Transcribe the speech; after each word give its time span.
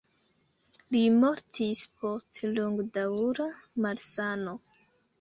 Li 0.95 1.01
mortis 1.17 1.85
post 2.05 2.41
longdaŭra 2.57 3.49
malsano. 3.87 4.61